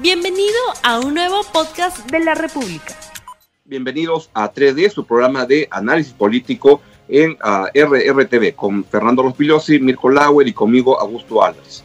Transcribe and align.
Bienvenido 0.00 0.58
a 0.82 0.98
un 0.98 1.14
nuevo 1.14 1.42
podcast 1.52 2.10
de 2.10 2.18
la 2.18 2.34
República. 2.34 2.96
Bienvenidos 3.64 4.28
a 4.34 4.52
3D, 4.52 4.90
su 4.90 5.06
programa 5.06 5.46
de 5.46 5.68
análisis 5.70 6.12
político 6.12 6.80
en 7.08 7.32
uh, 7.32 7.66
RRTV 7.72 8.56
con 8.56 8.84
Fernando 8.84 9.22
Rospigliosi, 9.22 9.78
Mirko 9.78 10.10
Lauer 10.10 10.48
y 10.48 10.52
conmigo 10.52 11.00
Augusto 11.00 11.44
Álvarez. 11.44 11.84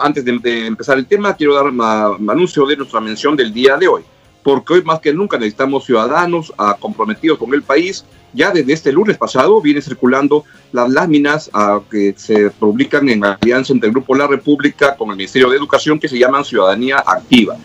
Antes 0.00 0.24
de, 0.24 0.66
empezar 0.66 0.98
el 0.98 1.06
tema, 1.06 1.34
quiero 1.34 1.54
dar 1.54 1.66
un 1.66 2.30
anuncio 2.30 2.64
de 2.64 2.76
nuestra 2.76 3.00
mención 3.00 3.34
del 3.34 3.52
día 3.52 3.76
de 3.76 3.88
hoy, 3.88 4.04
porque 4.44 4.74
hoy 4.74 4.82
más 4.82 5.00
que 5.00 5.12
nunca 5.12 5.36
necesitamos 5.36 5.84
ciudadanos 5.84 6.50
uh, 6.50 6.78
comprometidos 6.78 7.38
con 7.38 7.52
el 7.54 7.62
país. 7.62 8.04
Ya 8.32 8.50
desde 8.50 8.72
este 8.72 8.92
lunes 8.92 9.16
pasado 9.16 9.60
vienen 9.60 9.82
circulando 9.82 10.44
las 10.72 10.90
láminas 10.90 11.50
uh, 11.54 11.82
que 11.88 12.14
se 12.16 12.50
publican 12.50 13.08
en 13.08 13.24
alianza 13.24 13.72
entre 13.72 13.88
el 13.88 13.94
Grupo 13.94 14.14
La 14.14 14.26
República 14.26 14.96
con 14.96 15.10
el 15.10 15.16
Ministerio 15.16 15.48
de 15.48 15.56
Educación 15.56 15.98
que 15.98 16.08
se 16.08 16.18
llaman 16.18 16.44
Ciudadanía 16.44 17.02
Activa 17.06 17.56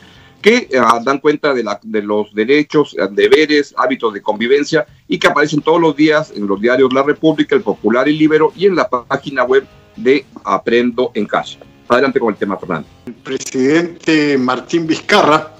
que 0.41 0.67
uh, 0.73 1.03
dan 1.03 1.19
cuenta 1.19 1.53
de, 1.53 1.63
de, 1.83 2.01
los 2.01 2.33
derechos, 2.33 2.95
deberes, 3.11 3.73
hábitos 3.77 4.13
de 4.13 4.21
convivencia 4.21 4.85
y 5.07 5.17
que 5.17 5.27
aparecen 5.27 5.61
todos 5.61 5.79
los 5.79 5.95
días 5.95 6.33
en 6.35 6.47
los 6.47 6.59
diarios 6.59 6.91
La 6.93 7.01
República, 7.01 7.55
El 7.55 7.61
Popular 7.61 8.07
y 8.09 8.17
Libero 8.17 8.51
y 8.55 8.65
en 8.65 8.75
la 8.75 8.89
página 8.89 9.43
web 9.43 9.65
de 9.95 10.25
Aprendo 10.43 11.11
en 11.13 11.25
Casa. 11.25 11.59
Adelante 11.87 12.19
con 12.19 12.33
el 12.33 12.39
tema, 12.39 12.57
Fernando. 12.57 12.87
El 13.05 13.13
presidente 13.13 14.37
Martín 14.37 14.87
Vizcarra 14.87 15.53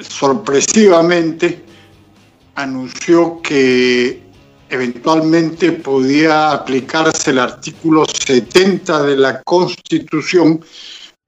sorpresivamente 0.00 1.62
anunció 2.54 3.40
que 3.40 4.21
eventualmente 4.72 5.70
podía 5.72 6.50
aplicarse 6.50 7.30
el 7.30 7.40
artículo 7.40 8.06
70 8.06 9.02
de 9.02 9.16
la 9.18 9.42
Constitución 9.42 10.64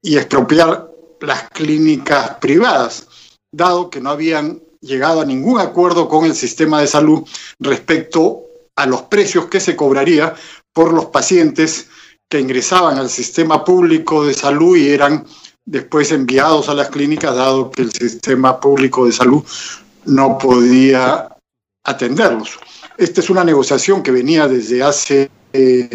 y 0.01 0.17
expropiar 0.17 0.89
las 1.21 1.47
clínicas 1.51 2.37
privadas, 2.41 3.07
dado 3.53 3.91
que 3.91 4.01
no 4.01 4.09
habían 4.09 4.63
llegado 4.81 5.21
a 5.21 5.25
ningún 5.25 5.59
acuerdo 5.59 6.09
con 6.09 6.25
el 6.25 6.33
sistema 6.33 6.81
de 6.81 6.87
salud 6.87 7.23
respecto 7.59 8.45
a 8.75 8.87
los 8.87 9.03
precios 9.03 9.45
que 9.45 9.59
se 9.59 9.75
cobraría 9.75 10.33
por 10.73 10.91
los 10.91 11.05
pacientes 11.05 11.87
que 12.27 12.39
ingresaban 12.39 12.97
al 12.97 13.09
sistema 13.11 13.63
público 13.63 14.25
de 14.25 14.33
salud 14.33 14.75
y 14.75 14.89
eran 14.89 15.23
después 15.65 16.11
enviados 16.11 16.67
a 16.67 16.73
las 16.73 16.89
clínicas, 16.89 17.35
dado 17.35 17.69
que 17.69 17.83
el 17.83 17.91
sistema 17.91 18.59
público 18.59 19.05
de 19.05 19.11
salud 19.11 19.43
no 20.05 20.39
podía 20.39 21.29
atenderlos. 21.83 22.57
Esta 22.97 23.21
es 23.21 23.29
una 23.29 23.43
negociación 23.43 24.01
que 24.01 24.11
venía 24.11 24.47
desde 24.47 24.83
hace 24.83 25.29
eh, 25.53 25.89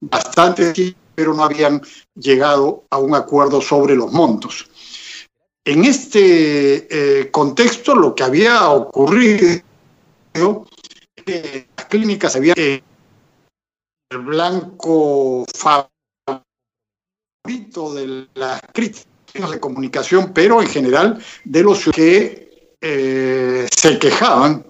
bastante 0.00 0.72
tiempo 0.72 1.06
pero 1.16 1.34
no 1.34 1.42
habían 1.42 1.82
llegado 2.14 2.84
a 2.90 2.98
un 2.98 3.14
acuerdo 3.16 3.60
sobre 3.60 3.96
los 3.96 4.12
montos. 4.12 4.68
En 5.64 5.84
este 5.84 6.86
eh, 6.90 7.30
contexto, 7.32 7.96
lo 7.96 8.14
que 8.14 8.22
había 8.22 8.70
ocurrido 8.70 9.48
es 9.48 9.62
que 11.24 11.66
las 11.76 11.86
clínicas 11.86 12.36
habían 12.36 12.54
eh, 12.56 12.84
el 14.10 14.18
blanco 14.18 15.44
favorito 15.52 16.38
de 17.94 18.28
las 18.34 18.60
críticas 18.72 19.50
de 19.50 19.58
comunicación, 19.58 20.32
pero 20.32 20.62
en 20.62 20.68
general 20.68 21.20
de 21.44 21.62
los 21.62 21.86
que 21.86 22.76
eh, 22.80 23.66
se 23.74 23.98
quejaban 23.98 24.64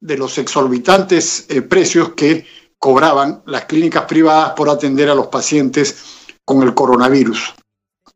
de 0.00 0.16
los 0.16 0.38
exorbitantes 0.38 1.46
eh, 1.48 1.62
precios 1.62 2.14
que 2.14 2.46
cobraban 2.78 3.42
las 3.46 3.66
clínicas 3.66 4.04
privadas 4.04 4.52
por 4.56 4.68
atender 4.70 5.10
a 5.10 5.14
los 5.14 5.26
pacientes 5.26 6.26
con 6.44 6.62
el 6.62 6.74
coronavirus. 6.74 7.54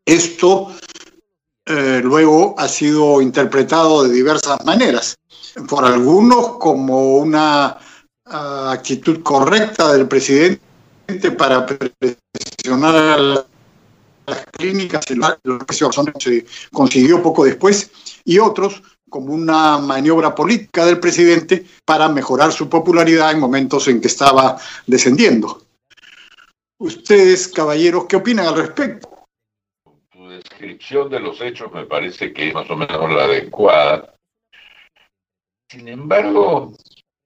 Esto 0.06 0.72
eh, 1.66 2.00
luego 2.02 2.54
ha 2.58 2.68
sido 2.68 3.20
interpretado 3.22 4.04
de 4.04 4.12
diversas 4.12 4.64
maneras, 4.64 5.16
por 5.68 5.84
algunos 5.84 6.58
como 6.58 7.16
una 7.16 7.78
uh, 8.26 8.68
actitud 8.68 9.22
correcta 9.22 9.92
del 9.92 10.06
presidente 10.08 10.60
para 11.38 11.64
presionar 11.64 12.96
a 12.96 13.18
las 13.18 14.46
clínicas, 14.52 15.04
y 15.10 15.14
los 15.14 15.64
precios 15.64 15.94
se 16.18 16.46
consiguió 16.72 17.22
poco 17.22 17.44
después, 17.44 17.90
y 18.24 18.38
otros 18.38 18.82
como 19.14 19.32
una 19.32 19.78
maniobra 19.78 20.34
política 20.34 20.84
del 20.84 20.98
presidente 20.98 21.64
para 21.84 22.08
mejorar 22.08 22.50
su 22.50 22.68
popularidad 22.68 23.30
en 23.30 23.38
momentos 23.38 23.86
en 23.86 24.00
que 24.00 24.08
estaba 24.08 24.58
descendiendo. 24.88 25.62
Ustedes, 26.78 27.46
caballeros, 27.46 28.06
¿qué 28.06 28.16
opinan 28.16 28.48
al 28.48 28.56
respecto? 28.56 29.08
Tu 30.10 30.28
descripción 30.30 31.08
de 31.10 31.20
los 31.20 31.40
hechos 31.40 31.70
me 31.72 31.86
parece 31.86 32.32
que 32.32 32.48
es 32.48 32.54
más 32.54 32.68
o 32.68 32.74
menos 32.74 33.08
la 33.12 33.22
adecuada. 33.22 34.14
Sin 35.68 35.86
embargo, 35.86 36.72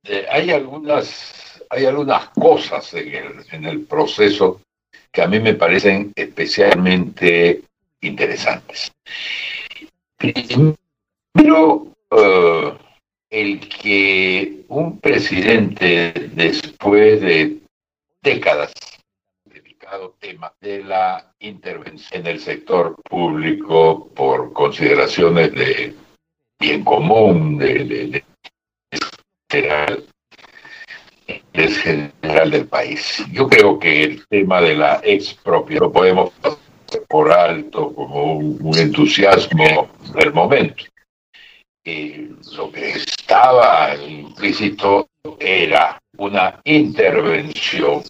eh, 0.05 0.27
hay 0.31 0.51
algunas 0.51 1.65
hay 1.71 1.87
algunas 1.87 2.29
cosas 2.29 2.93
en 2.93 3.15
el, 3.15 3.47
en 3.51 3.65
el 3.65 3.81
proceso 3.87 4.61
que 5.11 5.23
a 5.23 5.27
mí 5.27 5.41
me 5.41 5.55
parecen 5.55 6.13
especialmente 6.15 7.63
interesantes. 8.03 8.93
Pero 11.39 11.87
uh, 12.11 12.73
el 13.31 13.61
que 13.61 14.65
un 14.69 14.99
presidente, 14.99 16.13
después 16.35 17.21
de 17.21 17.59
décadas, 18.23 18.73
dedicado 19.45 20.17
tema 20.19 20.53
de 20.61 20.83
la 20.83 21.33
intervención 21.39 22.23
en 22.23 22.27
el 22.27 22.41
sector 22.41 22.97
público 23.09 24.09
por 24.17 24.53
consideraciones 24.53 25.53
de 25.53 25.95
bien 26.59 26.83
común, 26.83 27.57
de, 27.57 27.85
de, 27.85 28.25
general, 31.71 32.51
del 32.51 32.67
país. 32.67 33.25
Yo 33.31 33.49
creo 33.49 33.79
que 33.79 34.03
el 34.03 34.27
tema 34.27 34.61
de 34.61 34.75
la 34.75 35.01
expropiación 35.05 35.85
lo 35.85 35.93
podemos 35.93 36.33
por 37.09 37.31
alto 37.31 37.95
como 37.95 38.39
un 38.39 38.79
entusiasmo 38.79 39.89
del 40.15 40.33
momento 40.33 40.85
eh, 41.91 42.31
lo 42.53 42.71
que 42.71 42.91
estaba 42.91 43.97
implícito 43.97 45.09
era 45.41 45.99
una 46.19 46.61
intervención, 46.65 48.03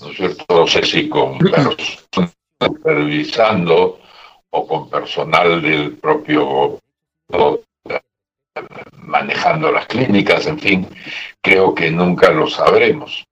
¿no 0.00 0.10
es 0.10 0.16
cierto? 0.16 0.44
No 0.50 0.66
sé 0.66 0.84
si 0.84 1.08
con 1.08 1.38
personas 1.38 2.36
supervisando 2.60 4.00
o 4.50 4.66
con 4.66 4.90
personal 4.90 5.62
del 5.62 5.96
propio 5.96 6.78
manejando 8.98 9.72
las 9.72 9.86
clínicas, 9.86 10.46
en 10.46 10.58
fin, 10.58 10.88
creo 11.40 11.74
que 11.74 11.90
nunca 11.90 12.30
lo 12.32 12.46
sabremos. 12.46 13.24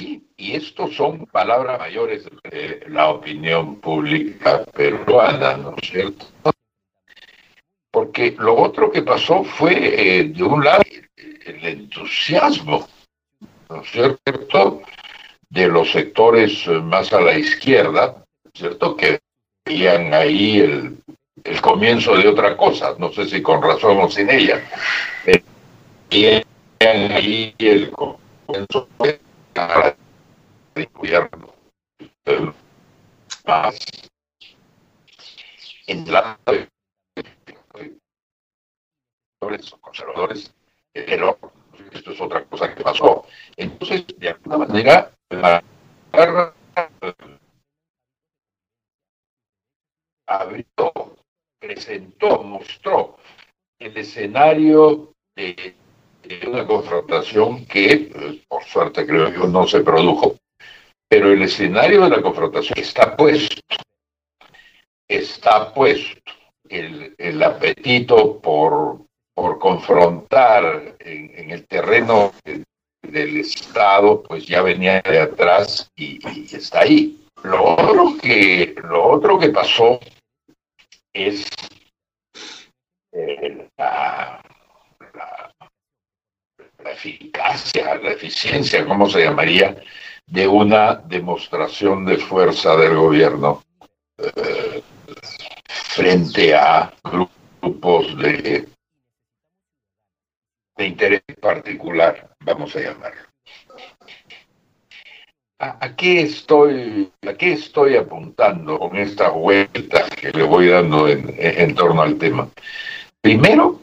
Y, 0.00 0.22
y 0.36 0.54
estos 0.54 0.96
son 0.96 1.26
palabras 1.26 1.78
mayores 1.78 2.24
de 2.50 2.84
la 2.88 3.10
opinión 3.10 3.76
pública 3.80 4.64
peruana, 4.64 5.58
¿no 5.58 5.74
es 5.76 5.90
cierto? 5.90 6.26
Lo 8.38 8.56
otro 8.56 8.90
que 8.90 9.02
pasó 9.02 9.44
fue, 9.44 9.74
eh, 10.18 10.24
de 10.24 10.42
un 10.42 10.64
lado, 10.64 10.82
el 11.16 11.64
entusiasmo, 11.64 12.86
¿no 13.68 13.82
es 13.82 13.90
cierto?, 13.90 14.82
de 15.50 15.68
los 15.68 15.90
sectores 15.90 16.66
más 16.66 17.12
a 17.12 17.20
la 17.20 17.38
izquierda, 17.38 18.24
¿cierto?, 18.54 18.96
que 18.96 19.20
veían 19.64 20.12
ahí 20.12 20.60
el, 20.60 20.98
el 21.44 21.60
comienzo 21.60 22.16
de 22.16 22.28
otra 22.28 22.56
cosa, 22.56 22.94
no 22.98 23.12
sé 23.12 23.26
si 23.26 23.40
con 23.42 23.62
razón 23.62 23.98
o 23.98 24.10
sin 24.10 24.30
ella, 24.30 24.62
veían 26.10 26.44
ahí 27.12 27.54
el 27.58 27.90
comienzo 27.90 28.88
de 28.98 29.20
gobierno 30.92 31.54
más 33.46 33.78
en 35.86 36.12
la 36.12 36.38
o 39.40 39.78
conservadores, 39.80 40.52
pero 40.92 41.38
esto 41.92 42.12
es 42.12 42.20
otra 42.20 42.44
cosa 42.44 42.74
que 42.74 42.82
pasó. 42.82 43.24
Entonces, 43.56 44.04
de 44.18 44.28
alguna 44.28 44.58
manera, 44.58 45.10
la 45.30 45.62
guerra 46.12 46.54
abrió, 50.26 51.16
presentó, 51.58 52.42
mostró 52.42 53.16
el 53.78 53.94
escenario 54.28 55.12
de, 55.36 55.74
una 56.46 56.66
confrontación 56.66 57.64
que, 57.66 58.10
pues, 58.12 58.36
por 58.48 58.64
suerte 58.64 59.06
creo 59.06 59.32
yo, 59.32 59.46
no 59.46 59.66
se 59.66 59.80
produjo, 59.80 60.36
pero 61.08 61.32
el 61.32 61.42
escenario 61.42 62.02
de 62.02 62.10
la 62.10 62.22
confrontación 62.22 62.78
está 62.78 63.16
puesto, 63.16 63.62
está 65.08 65.72
puesto. 65.72 66.20
El, 66.68 67.14
el 67.16 67.42
apetito 67.42 68.38
por 68.40 69.08
por 69.34 69.60
confrontar 69.60 70.96
en, 70.98 71.50
el 71.52 71.64
terreno 71.68 72.32
de, 72.44 72.64
del 73.02 73.36
Estado, 73.36 74.24
pues 74.24 74.44
ya 74.46 74.62
venía 74.62 75.00
de 75.00 75.20
atrás 75.20 75.88
y, 75.94 76.18
y, 76.28 76.56
está 76.56 76.80
ahí. 76.80 77.24
Lo 77.44 77.74
otro 77.74 78.16
que, 78.20 78.74
lo 78.82 79.06
otro 79.06 79.38
que 79.38 79.50
pasó 79.50 80.00
es 81.12 81.48
la, 83.78 84.42
eficacia, 86.84 87.94
la 87.96 88.12
eficiencia, 88.12 88.84
¿cómo 88.86 89.08
se 89.08 89.24
llamaría?, 89.24 89.76
de 90.26 90.46
una 90.46 90.94
demostración 90.94 92.04
de 92.04 92.18
fuerza 92.18 92.76
del 92.76 92.96
gobierno 92.96 93.62
eh, 94.18 94.82
frente 95.66 96.54
a 96.54 96.92
grupos 97.02 98.14
de, 98.18 98.68
de 100.76 100.86
interés 100.86 101.22
particular, 101.40 102.28
vamos 102.40 102.76
a 102.76 102.80
llamarlo. 102.80 103.28
¿A, 105.60 105.96
qué 105.96 106.20
estoy, 106.20 107.10
¿A 107.26 107.34
qué 107.34 107.54
estoy 107.54 107.96
apuntando 107.96 108.78
con 108.78 108.96
estas 108.96 109.32
vueltas 109.32 110.08
que 110.10 110.30
le 110.30 110.44
voy 110.44 110.68
dando 110.68 111.08
en, 111.08 111.74
torno 111.74 112.02
al 112.02 112.16
tema? 112.16 112.48
Primero, 113.20 113.80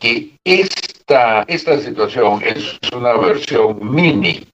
que 0.00 0.30
esta, 0.44 1.42
esta 1.42 1.78
situación 1.80 2.42
es 2.42 2.78
una 2.94 3.14
versión 3.14 3.94
mini, 3.94 4.46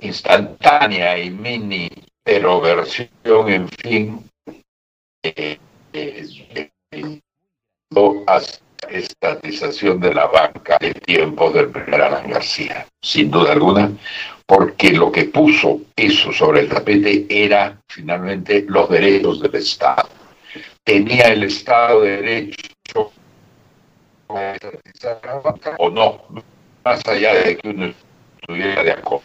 instantánea 0.00 1.18
y 1.18 1.30
mini, 1.30 1.88
pero 2.22 2.60
versión, 2.60 3.08
en 3.48 3.68
fin, 3.68 4.30
eh, 5.22 5.58
eh, 5.92 6.26
estatización 8.90 10.00
de 10.00 10.14
la 10.14 10.26
banca 10.26 10.76
de 10.78 10.94
tiempos 10.94 11.54
del 11.54 11.70
primer 11.70 12.02
Alan 12.02 12.30
García, 12.30 12.86
sin 13.00 13.30
duda 13.30 13.52
alguna, 13.52 13.90
porque 14.46 14.92
lo 14.92 15.10
que 15.10 15.24
puso 15.24 15.80
eso 15.96 16.32
sobre 16.32 16.60
el 16.60 16.68
tapete 16.68 17.26
era 17.28 17.80
finalmente 17.88 18.64
los 18.68 18.88
derechos 18.90 19.40
del 19.40 19.54
Estado. 19.54 20.08
¿Tenía 20.84 21.28
el 21.28 21.44
Estado 21.44 22.02
derecho 22.02 22.71
o 25.78 25.90
no? 25.90 26.22
Más 26.84 27.06
allá 27.06 27.34
de 27.34 27.56
que 27.56 27.68
uno 27.68 27.92
estuviera 28.40 28.82
de 28.82 28.92
acuerdo. 28.92 29.24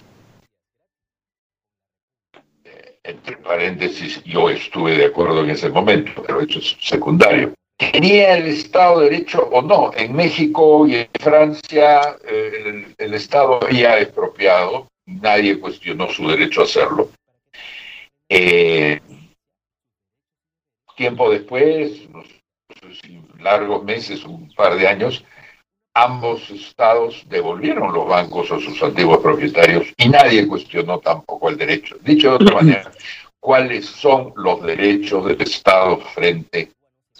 Entre 3.03 3.37
paréntesis, 3.37 4.21
yo 4.25 4.49
estuve 4.49 4.97
de 4.97 5.05
acuerdo 5.05 5.43
en 5.43 5.51
ese 5.51 5.69
momento, 5.69 6.11
pero 6.25 6.41
eso 6.41 6.59
es 6.59 6.75
secundario. 6.81 7.53
¿Tenía 7.77 8.37
el 8.37 8.47
Estado 8.47 9.01
derecho 9.01 9.47
o 9.51 9.61
no? 9.61 9.91
En 9.95 10.13
México 10.13 10.87
y 10.87 10.95
en 10.95 11.09
Francia 11.21 12.17
eh, 12.27 12.93
el, 12.97 13.13
Estado 13.13 13.63
había 13.63 13.99
expropiado, 13.99 14.87
nadie 15.05 15.59
cuestionó 15.59 16.09
su 16.09 16.27
derecho 16.27 16.61
a 16.61 16.63
hacerlo. 16.65 17.11
Eh, 18.27 18.99
tiempo 20.97 21.29
después, 21.29 22.09
largos 23.39 23.83
meses, 23.83 24.23
un 24.23 24.53
par 24.55 24.75
de 24.75 24.87
años, 24.87 25.23
ambos 25.93 26.49
estados 26.49 27.25
devolvieron 27.27 27.93
los 27.93 28.07
bancos 28.07 28.51
a 28.51 28.59
sus 28.59 28.81
antiguos 28.83 29.19
propietarios 29.19 29.87
y 29.97 30.09
nadie 30.09 30.47
cuestionó 30.47 30.99
tampoco 30.99 31.49
el 31.49 31.57
derecho. 31.57 31.97
Dicho 32.01 32.29
de 32.29 32.35
otra 32.35 32.55
manera, 32.61 32.91
¿cuáles 33.39 33.85
son 33.85 34.33
los 34.35 34.61
derechos 34.63 35.25
del 35.25 35.41
Estado 35.41 35.97
frente 36.13 36.71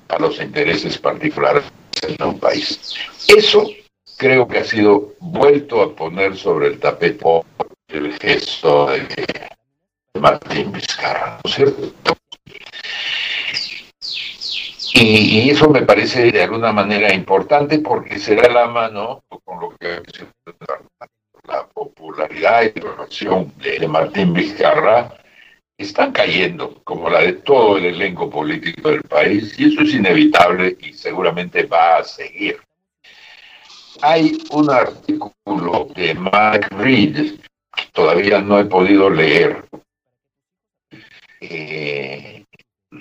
a 0.09 0.19
los 0.19 0.39
intereses 0.39 0.97
particulares 0.97 1.63
de 2.01 2.23
un 2.23 2.39
país. 2.39 2.95
Eso 3.27 3.67
creo 4.17 4.47
que 4.47 4.59
ha 4.59 4.63
sido 4.63 5.13
vuelto 5.19 5.81
a 5.81 5.95
poner 5.95 6.37
sobre 6.37 6.67
el 6.67 6.79
tapete 6.79 7.25
el 7.89 8.13
gesto 8.19 8.87
de, 8.87 9.47
Martín 10.19 10.71
Vizcarra, 10.71 11.39
¿no 11.43 11.49
es 11.49 11.55
cierto? 11.55 12.16
Y, 14.99 15.51
eso 15.51 15.69
me 15.69 15.83
parece 15.83 16.31
de 16.31 16.41
alguna 16.41 16.71
manera 16.71 17.13
importante 17.13 17.77
porque 17.77 18.17
será 18.17 18.49
la 18.49 18.67
mano 18.67 19.23
con 19.44 19.59
lo 19.59 19.69
que 19.77 20.01
la 21.47 21.67
popularidad 21.67 22.63
y 22.63 22.79
la 22.79 23.03
acción 23.03 23.53
de 23.57 23.88
Martín 23.88 24.33
Vizcarra 24.33 25.13
están 25.77 26.11
cayendo, 26.11 26.81
como 26.83 27.11
la 27.11 27.21
de 27.21 27.33
todo 27.33 27.77
el 27.77 27.85
elenco 27.85 28.27
político 28.27 28.89
del 28.89 29.03
país, 29.03 29.53
y 29.59 29.71
eso 29.71 29.83
es 29.83 29.94
inevitable 29.94 30.75
y 30.81 30.94
seguramente 30.94 31.63
va 31.65 31.97
a 31.97 32.03
seguir. 32.03 32.59
Hay 34.01 34.39
un 34.50 34.71
artículo 34.71 35.89
de 35.95 36.15
Mike 36.15 36.67
Reed, 36.71 37.39
que 37.75 37.83
todavía 37.93 38.41
no 38.41 38.59
he 38.59 38.65
podido 38.65 39.11
leer, 39.11 39.63
eh, 41.39 42.37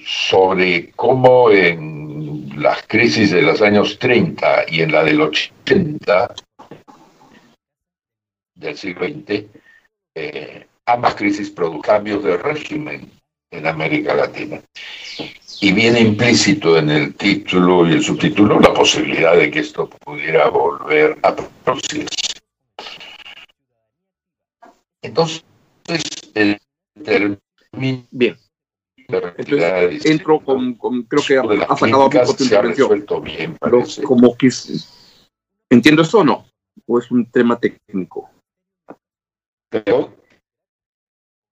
sobre 0.06 0.92
cómo 0.92 1.50
en 1.50 2.62
las 2.62 2.86
crisis 2.86 3.32
de 3.32 3.42
los 3.42 3.60
años 3.60 3.98
30 3.98 4.66
y 4.68 4.82
en 4.82 4.92
la 4.92 5.02
del 5.02 5.20
80 5.20 6.34
del 8.54 8.76
siglo 8.76 9.04
XX, 9.04 9.44
eh, 10.14 10.66
ambas 10.86 11.16
crisis 11.16 11.50
produjeron 11.50 11.82
cambios 11.82 12.22
de 12.22 12.36
régimen 12.36 13.10
en 13.50 13.66
América 13.66 14.14
Latina. 14.14 14.60
Y 15.60 15.72
viene 15.72 16.00
implícito 16.00 16.78
en 16.78 16.90
el 16.90 17.14
título 17.14 17.88
y 17.88 17.94
el 17.94 18.02
subtítulo 18.02 18.60
la 18.60 18.72
posibilidad 18.72 19.36
de 19.36 19.50
que 19.50 19.58
esto 19.58 19.90
pudiera 19.90 20.48
volver 20.50 21.18
a 21.22 21.34
producirse. 21.34 22.08
Entonces, 25.02 25.42
el. 26.34 26.60
Bien. 28.10 28.45
Entonces, 29.08 30.06
entro 30.06 30.40
con, 30.40 30.74
creo 30.74 31.22
que 31.26 31.38
ha 31.38 31.76
sacado 31.76 32.10
poco 32.10 32.36
tu 32.36 32.44
intervención. 32.44 33.04
Bien, 33.22 33.56
pero 33.60 33.82
como 34.04 34.36
que 34.36 34.50
entiendo 35.70 36.02
eso 36.02 36.18
o 36.18 36.24
no, 36.24 36.46
o 36.86 36.98
es 36.98 37.10
un 37.10 37.30
tema 37.30 37.58
técnico. 37.58 38.30
Pero 39.70 40.12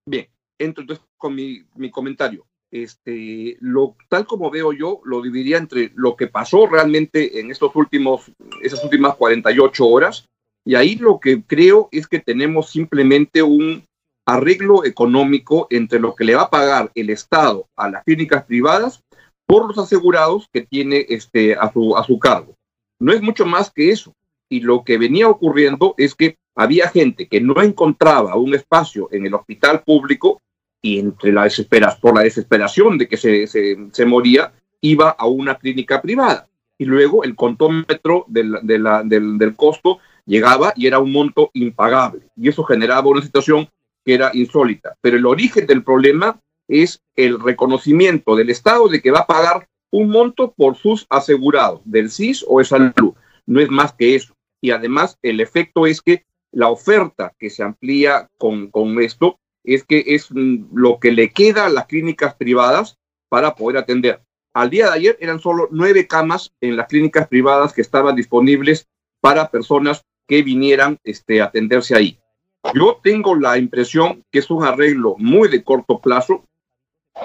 Bien, 0.07 0.29
entro 0.59 0.83
entonces 0.83 1.05
con 1.17 1.35
mi, 1.35 1.65
mi 1.77 1.91
comentario. 1.91 2.47
Este, 2.71 3.57
lo, 3.61 3.97
tal 4.09 4.27
como 4.27 4.51
veo 4.51 4.73
yo, 4.73 5.01
lo 5.05 5.23
dividiría 5.23 5.59
entre 5.59 5.93
lo 5.95 6.17
que 6.17 6.27
pasó 6.27 6.67
realmente 6.67 7.39
en 7.39 7.51
estos 7.51 7.75
últimos, 7.77 8.33
esas 8.63 8.83
últimas 8.83 9.15
48 9.15 9.87
horas, 9.87 10.27
y 10.67 10.75
ahí 10.75 10.97
lo 10.97 11.21
que 11.21 11.43
creo 11.43 11.89
es 11.93 12.09
que 12.09 12.19
tenemos 12.19 12.71
simplemente 12.71 13.43
un 13.43 13.85
arreglo 14.27 14.85
económico 14.85 15.67
entre 15.71 16.01
lo 16.01 16.15
que 16.15 16.25
le 16.25 16.35
va 16.35 16.43
a 16.43 16.51
pagar 16.51 16.91
el 16.95 17.11
Estado 17.11 17.69
a 17.77 17.89
las 17.89 18.05
clínicas 18.05 18.45
privadas 18.45 19.03
por 19.47 19.69
los 19.69 19.79
asegurados 19.79 20.49
que 20.53 20.63
tiene 20.63 21.05
este, 21.09 21.55
a, 21.55 21.71
su, 21.73 21.97
a 21.97 22.05
su 22.05 22.19
cargo. 22.19 22.57
No 22.99 23.13
es 23.13 23.21
mucho 23.21 23.45
más 23.45 23.71
que 23.71 23.91
eso. 23.91 24.15
Y 24.49 24.61
lo 24.61 24.85
que 24.85 24.99
venía 24.99 25.29
ocurriendo 25.29 25.95
es 25.99 26.15
que 26.15 26.39
había 26.55 26.89
gente 26.89 27.27
que 27.27 27.41
no 27.41 27.61
encontraba 27.61 28.37
un 28.37 28.55
espacio 28.55 29.09
en 29.11 29.27
el 29.27 29.35
hospital 29.35 29.83
público 29.83 30.41
y 30.81 30.99
entre 30.99 31.33
la 31.33 31.45
desesperación, 31.45 32.01
por 32.01 32.15
la 32.15 32.23
desesperación 32.23 32.99
de 32.99 33.09
que 33.09 33.17
se, 33.17 33.47
se, 33.47 34.07
moría, 34.07 34.53
iba 34.81 35.11
a 35.11 35.27
una 35.27 35.57
clínica 35.57 36.01
privada. 36.01 36.49
Y 36.79 36.85
luego 36.85 37.25
el 37.25 37.35
contómetro 37.35 38.25
del, 38.29 38.59
del, 38.63 39.39
del 39.39 39.57
costo 39.57 39.99
llegaba 40.27 40.73
y 40.77 40.87
era 40.87 40.99
un 40.99 41.13
monto 41.13 41.51
impagable. 41.55 42.29
Y 42.37 42.49
eso 42.49 42.65
generaba 42.65 43.09
una 43.09 43.23
situación 43.23 43.69
que 44.05 44.15
era 44.15 44.31
insólita. 44.35 44.97
Pero 45.01 45.17
el 45.17 45.27
origen 45.27 45.67
del 45.67 45.83
problema 45.83 46.41
es 46.69 47.03
el 47.17 47.41
reconocimiento 47.41 48.37
del 48.37 48.51
Estado 48.51 48.89
de 48.89 49.01
que 49.01 49.11
va 49.11 49.21
a 49.21 49.27
pagar 49.27 49.69
un 49.91 50.09
monto 50.09 50.53
por 50.53 50.77
sus 50.77 51.07
asegurados, 51.09 51.81
del 51.85 52.11
CIS 52.11 52.45
o 52.49 52.59
de 52.59 52.65
salud. 52.65 53.15
No 53.47 53.61
es 53.61 53.69
más 53.69 53.93
que 53.93 54.15
eso. 54.15 54.35
Y 54.61 54.71
además 54.71 55.19
el 55.23 55.41
efecto 55.41 55.87
es 55.87 56.01
que 56.01 56.25
la 56.51 56.69
oferta 56.69 57.33
que 57.39 57.51
se 57.51 57.63
amplía 57.63 58.29
con, 58.39 58.71
con 58.71 59.01
esto 59.01 59.39
es 59.63 59.85
que 59.85 60.05
es 60.07 60.29
lo 60.31 60.99
que 60.99 61.13
le 61.13 61.31
queda 61.31 61.67
a 61.67 61.71
las 61.71 61.87
clínicas 61.87 62.35
privadas 62.35 62.99
para 63.29 63.55
poder 63.55 63.79
atender. 63.79 64.23
Al 64.53 64.71
día 64.71 64.87
de 64.87 64.93
ayer 64.93 65.19
eran 65.21 65.41
solo 65.41 65.69
nueve 65.71 66.07
camas 66.07 66.53
en 66.61 66.77
las 66.77 66.87
clínicas 66.87 67.27
privadas 67.29 67.73
que 67.73 67.81
estaban 67.81 68.15
disponibles 68.15 68.87
para 69.21 69.51
personas 69.51 70.05
que 70.29 70.43
vinieran 70.43 70.99
este, 71.03 71.41
a 71.41 71.47
atenderse 71.47 71.97
ahí. 71.97 72.19
Yo 72.73 72.99
tengo 73.03 73.35
la 73.35 73.59
impresión 73.59 74.25
que 74.31 74.39
es 74.39 74.51
un 74.51 74.65
arreglo 74.65 75.17
muy 75.19 75.49
de 75.49 75.63
corto 75.63 76.01
plazo 76.01 76.45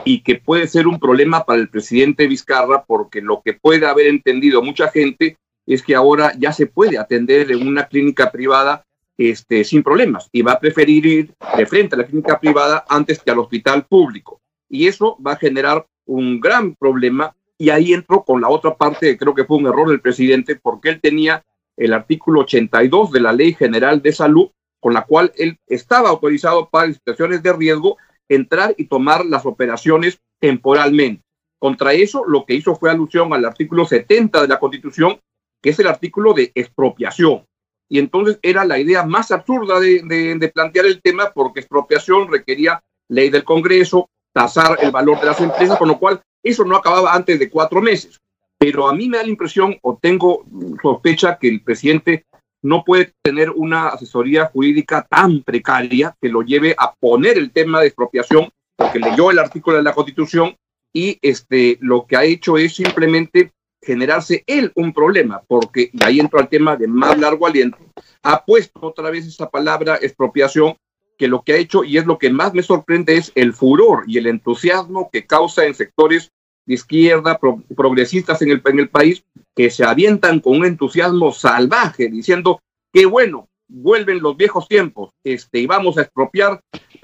y 0.03 0.21
que 0.21 0.35
puede 0.35 0.67
ser 0.67 0.87
un 0.87 0.99
problema 0.99 1.45
para 1.45 1.61
el 1.61 1.69
presidente 1.69 2.27
Vizcarra 2.27 2.83
porque 2.85 3.21
lo 3.21 3.41
que 3.41 3.53
puede 3.53 3.85
haber 3.87 4.07
entendido 4.07 4.61
mucha 4.61 4.89
gente 4.89 5.37
es 5.65 5.81
que 5.81 5.95
ahora 5.95 6.33
ya 6.37 6.51
se 6.51 6.65
puede 6.65 6.97
atender 6.97 7.51
en 7.51 7.67
una 7.67 7.87
clínica 7.87 8.31
privada 8.31 8.85
este, 9.17 9.63
sin 9.63 9.83
problemas 9.83 10.29
y 10.31 10.41
va 10.41 10.53
a 10.53 10.59
preferir 10.59 11.05
ir 11.05 11.33
de 11.57 11.65
frente 11.65 11.95
a 11.95 11.99
la 11.99 12.05
clínica 12.05 12.39
privada 12.39 12.85
antes 12.89 13.19
que 13.19 13.31
al 13.31 13.39
hospital 13.39 13.85
público. 13.85 14.41
Y 14.67 14.87
eso 14.87 15.17
va 15.25 15.33
a 15.33 15.37
generar 15.37 15.85
un 16.05 16.39
gran 16.39 16.75
problema 16.75 17.35
y 17.57 17.69
ahí 17.69 17.93
entro 17.93 18.23
con 18.23 18.41
la 18.41 18.49
otra 18.49 18.75
parte 18.75 19.17
creo 19.17 19.35
que 19.35 19.45
fue 19.45 19.57
un 19.57 19.67
error 19.67 19.89
del 19.89 20.01
presidente 20.01 20.55
porque 20.55 20.89
él 20.89 21.01
tenía 21.01 21.43
el 21.77 21.93
artículo 21.93 22.41
82 22.41 23.11
de 23.11 23.19
la 23.19 23.33
Ley 23.33 23.53
General 23.53 24.01
de 24.01 24.11
Salud 24.11 24.49
con 24.79 24.93
la 24.93 25.05
cual 25.05 25.31
él 25.37 25.57
estaba 25.67 26.09
autorizado 26.09 26.69
para 26.69 26.91
situaciones 26.93 27.43
de 27.43 27.53
riesgo 27.53 27.97
entrar 28.29 28.75
y 28.77 28.85
tomar 28.85 29.25
las 29.25 29.45
operaciones 29.45 30.19
temporalmente. 30.39 31.23
Contra 31.59 31.93
eso, 31.93 32.23
lo 32.25 32.45
que 32.45 32.53
hizo 32.53 32.75
fue 32.75 32.89
alusión 32.89 33.33
al 33.33 33.43
artículo 33.43 33.85
70 33.85 34.41
de 34.41 34.47
la 34.47 34.59
Constitución, 34.59 35.19
que 35.61 35.71
es 35.71 35.79
el 35.79 35.87
artículo 35.87 36.33
de 36.33 36.51
expropiación. 36.55 37.45
Y 37.89 37.99
entonces 37.99 38.39
era 38.41 38.63
la 38.63 38.79
idea 38.79 39.03
más 39.03 39.31
absurda 39.31 39.79
de, 39.79 40.51
plantear 40.53 40.85
el 40.85 41.01
tema 41.01 41.31
porque 41.33 41.59
expropiación 41.59 42.31
requería 42.31 42.81
ley 43.09 43.29
del 43.29 43.43
Congreso, 43.43 44.09
tasar 44.31 44.77
el 44.81 44.91
valor 44.91 45.19
de 45.19 45.25
las 45.25 45.41
empresas, 45.41 45.77
con 45.77 45.87
lo 45.87 45.99
cual 45.99 46.21
eso 46.43 46.63
no 46.63 46.77
acababa 46.77 47.13
antes 47.13 47.39
de 47.39 47.49
cuatro 47.49 47.81
meses. 47.81 48.21
Pero 48.57 48.87
a 48.87 48.93
mí 48.93 49.09
me 49.09 49.17
da 49.17 49.23
la 49.23 49.29
impresión 49.29 49.77
o 49.81 49.97
tengo 49.97 50.45
sospecha 50.81 51.37
que 51.39 51.49
el 51.49 51.63
presidente 51.63 52.25
no 52.61 52.83
puede 52.83 53.13
tener 53.21 53.49
una 53.51 53.89
asesoría 53.89 54.45
jurídica 54.45 55.05
tan 55.09 55.43
precaria 55.43 56.15
que 56.21 56.29
lo 56.29 56.41
lleve 56.41 56.75
a 56.77 56.93
poner 56.93 57.37
el 57.37 57.51
tema 57.51 57.79
de 57.79 57.87
expropiación, 57.87 58.49
porque 58.75 58.99
leyó 58.99 59.31
el 59.31 59.39
artículo 59.39 59.77
de 59.77 59.83
la 59.83 59.93
Constitución 59.93 60.55
y 60.93 61.17
este, 61.21 61.77
lo 61.81 62.05
que 62.05 62.17
ha 62.17 62.23
hecho 62.23 62.57
es 62.57 62.75
simplemente 62.75 63.51
generarse 63.81 64.43
él 64.47 64.71
un 64.75 64.93
problema, 64.93 65.41
porque, 65.47 65.89
y 65.93 66.03
ahí 66.03 66.19
entra 66.19 66.41
el 66.41 66.49
tema 66.49 66.75
de 66.75 66.87
más 66.87 67.17
largo 67.17 67.47
aliento, 67.47 67.77
ha 68.23 68.43
puesto 68.43 68.79
otra 68.81 69.09
vez 69.09 69.25
esa 69.25 69.49
palabra 69.49 69.97
expropiación, 70.01 70.75
que 71.17 71.27
lo 71.27 71.43
que 71.43 71.53
ha 71.53 71.57
hecho, 71.57 71.83
y 71.83 71.97
es 71.97 72.05
lo 72.05 72.17
que 72.17 72.29
más 72.29 72.53
me 72.53 72.63
sorprende, 72.63 73.17
es 73.17 73.31
el 73.35 73.53
furor 73.53 74.03
y 74.07 74.17
el 74.17 74.27
entusiasmo 74.27 75.09
que 75.11 75.25
causa 75.25 75.65
en 75.65 75.75
sectores 75.75 76.31
de 76.65 76.75
izquierda, 76.75 77.39
progresistas 77.75 78.41
en 78.41 78.51
el, 78.51 78.61
en 78.65 78.79
el 78.79 78.89
país, 78.89 79.23
que 79.59 79.69
se 79.69 79.83
avientan 79.83 80.39
con 80.39 80.59
un 80.59 80.65
entusiasmo 80.65 81.33
salvaje, 81.33 82.07
diciendo 82.07 82.61
que 82.93 83.05
bueno, 83.05 83.49
vuelven 83.67 84.21
los 84.21 84.37
viejos 84.37 84.69
tiempos, 84.69 85.09
este, 85.21 85.59
y 85.59 85.67
vamos 85.67 85.97
a 85.97 86.03
expropiar 86.03 86.61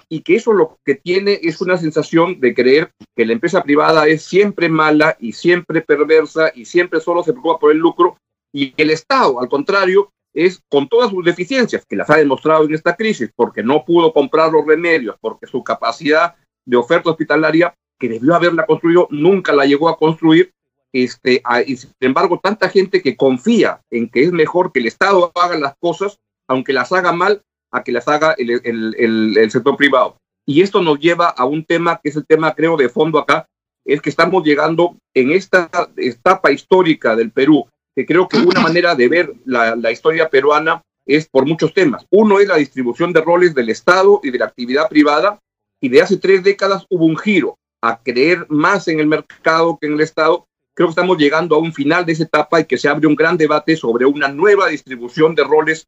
y 0.08 0.22
que 0.22 0.38
eso 0.38 0.54
lo 0.54 0.78
que 0.86 0.96
tiene 0.96 1.38
es 1.44 1.60
una 1.60 1.78
sensación 1.78 2.40
de 2.40 2.54
creer 2.54 2.94
que 3.14 3.26
la 3.26 3.34
empresa 3.34 3.62
privada 3.62 4.08
es 4.08 4.24
siempre 4.24 4.70
mala 4.70 5.18
y 5.20 5.34
siempre 5.34 5.82
perversa 5.82 6.50
y 6.56 6.64
siempre 6.64 7.02
solo 7.02 7.24
se 7.24 7.34
preocupa 7.34 7.60
por 7.60 7.74
el 7.74 7.78
lucro 7.80 8.16
y 8.54 8.74
el 8.78 8.90
Estado, 8.90 9.42
al 9.42 9.50
contrario, 9.50 10.14
es 10.34 10.62
con 10.72 10.88
todas 10.88 11.10
sus 11.10 11.26
deficiencias, 11.26 11.86
que 11.86 11.98
las 11.98 12.10
ha 12.10 12.16
demostrado 12.16 12.64
en 12.64 12.74
esta 12.74 12.96
crisis, 12.96 13.32
porque 13.36 13.64
no 13.64 13.84
pudo 13.84 14.14
comprar 14.14 14.54
los 14.54 14.66
remedios, 14.66 15.18
porque 15.20 15.46
su 15.46 15.62
capacidad 15.62 16.36
de 16.66 16.78
oferta 16.78 17.10
hospitalaria, 17.10 17.76
que 18.00 18.08
debió 18.08 18.34
haberla 18.34 18.66
construido, 18.66 19.10
nunca 19.12 19.52
la 19.52 19.66
llegó 19.66 19.90
a 19.90 19.98
construir. 19.98 20.54
Este, 20.96 21.44
y 21.68 21.75
sin 21.75 21.92
embargo, 22.00 22.40
tanta 22.42 22.70
gente 22.70 23.02
que 23.02 23.18
confía 23.18 23.82
en 23.92 24.08
que 24.08 24.24
es 24.24 24.32
mejor 24.32 24.72
que 24.72 24.80
el 24.80 24.86
Estado 24.86 25.30
haga 25.36 25.58
las 25.58 25.75
cosas, 25.78 26.20
aunque 26.48 26.72
las 26.72 26.94
haga 26.94 27.12
mal, 27.12 27.42
a 27.70 27.84
que 27.84 27.92
las 27.92 28.08
haga 28.08 28.34
el, 28.38 29.52
sector 29.52 29.75
privado. 29.75 30.16
Y 30.46 30.62
esto 30.62 30.82
nos 30.82 30.98
lleva 30.98 31.28
a 31.28 31.44
un 31.44 31.66
tema 31.66 32.00
que 32.02 32.08
es 32.08 32.16
el 32.16 32.25
tema, 32.25 32.56
creo, 32.56 32.78
de 32.78 32.88
fondo 32.88 33.20
acá, 33.20 33.46
es 33.84 34.02
que 34.02 34.10
estamos 34.10 34.46
llegando 34.46 34.96
en 35.14 35.34
esta 35.34 35.70
etapa 35.98 36.54
histórica 36.54 37.14
del 37.14 37.30
Perú, 37.30 37.68
que 37.94 38.06
creo 38.06 38.30
que 38.30 38.38
una 38.38 38.62
manera 38.62 38.96
de 38.96 39.10
ver 39.10 39.34
la, 39.44 39.75
la, 39.75 39.92
historia 39.92 40.30
peruana 40.30 40.82
es 41.06 41.28
por 41.28 41.46
muchos 41.46 41.74
temas. 41.74 42.06
Uno 42.10 42.40
es 42.40 42.48
la 42.48 42.56
distribución 42.56 43.12
de 43.12 43.20
roles 43.20 43.54
del 43.54 43.68
Estado 43.68 44.22
y 44.24 44.32
de 44.32 44.40
la 44.40 44.46
actividad 44.46 44.88
privada, 44.88 45.42
y 45.82 45.90
de 45.90 46.02
hace 46.02 46.16
tres 46.16 46.42
décadas 46.42 46.86
hubo 46.90 47.04
un 47.04 47.18
giro 47.18 47.58
a 47.82 48.02
creer 48.02 48.46
más 48.48 48.88
en 48.88 49.02
el 49.02 49.08
mercado 49.08 49.78
que 49.78 49.88
en 49.88 49.96
el 49.96 50.02
Estado. 50.02 50.48
Creo 50.75 50.88
que 50.88 50.91
estamos 50.91 51.17
llegando 51.17 51.55
a 51.55 51.60
un 51.60 51.74
final 51.74 52.05
de 52.05 52.12
esa 52.12 52.24
etapa 52.24 52.60
y 52.60 52.65
que 52.65 52.77
se 52.77 52.89
abre 52.89 53.08
un 53.08 53.15
gran 53.15 53.38
debate 53.38 53.75
sobre 53.77 54.05
una 54.05 54.27
nueva 54.27 54.67
distribución 54.67 55.34
de 55.34 55.44
roles 55.44 55.88